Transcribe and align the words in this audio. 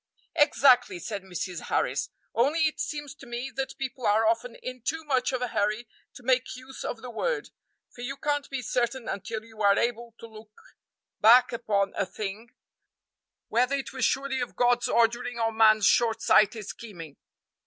"Exactly," 0.35 0.97
said 0.97 1.21
Mrs. 1.21 1.65
Harris, 1.67 2.09
"only 2.33 2.61
it 2.65 2.79
seems 2.79 3.13
to 3.13 3.27
me 3.27 3.51
that 3.55 3.77
people 3.77 4.07
are 4.07 4.25
often 4.27 4.55
in 4.55 4.81
too 4.81 5.03
much 5.03 5.31
of 5.31 5.43
a 5.43 5.49
hurry 5.49 5.87
to 6.15 6.23
make 6.23 6.55
use 6.55 6.83
of 6.83 7.03
the 7.03 7.11
word, 7.11 7.51
for 7.93 8.01
you 8.01 8.17
can't 8.17 8.47
he 8.49 8.63
certain 8.63 9.07
until 9.07 9.43
you 9.45 9.61
are 9.61 9.77
able 9.77 10.15
to 10.19 10.25
look 10.25 10.59
hack 11.23 11.53
upon 11.53 11.93
a 11.95 12.07
thing 12.07 12.49
whether 13.47 13.75
it 13.75 13.93
was 13.93 14.03
surely 14.03 14.39
of 14.41 14.55
God's 14.55 14.87
ordering 14.87 15.37
or 15.37 15.51
man's 15.51 15.85
short 15.85 16.19
sighted 16.23 16.65
scheming. 16.67 17.17